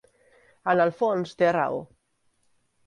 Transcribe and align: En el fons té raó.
En 0.73 0.81
el 0.87 0.93
fons 1.03 1.37
té 1.43 1.53
raó. 1.59 1.81